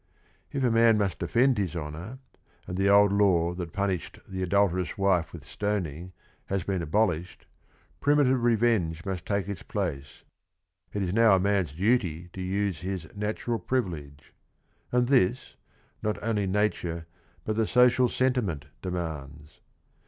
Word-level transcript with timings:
j£ 0.51 0.63
a 0.65 0.71
man 0.71 0.95
m 0.95 1.03
ust 1.03 1.19
defend 1.19 1.59
his 1.59 1.75
honor, 1.75 2.17
an 2.65 2.73
d 2.73 2.77
th 2.81 2.87
e 2.87 2.89
old 2.89 3.13
law 3.13 3.53
that 3.53 3.71
punished 3.71 4.17
the 4.27 4.41
adulterous 4.41 4.97
wife 4.97 5.31
with 5.31 5.43
stoning 5.43 6.11
has 6.47 6.63
bee 6.63 6.73
n 6.73 6.81
abolished, 6.81 7.45
primitive 7.99 8.39
PEVeugtJ 8.39 9.05
must 9.05 9.29
lake 9.29 9.47
its 9.47 9.61
place. 9.61 10.23
It 10.91 11.03
is 11.03 11.13
now 11.13 11.35
a 11.35 11.39
man's 11.39 11.73
duty 11.73 12.29
to 12.33 12.41
use 12.41 12.79
his 12.79 13.05
natural 13.15 13.59
privilege. 13.59 14.33
And 14.91 15.05
this, 15.07 15.55
not 16.01 16.17
only 16.23 16.47
nature 16.47 17.05
but 17.45 17.55
.the 17.55 17.67
social 17.67 18.09
sentiment 18.09 18.65
demands. 18.81 19.59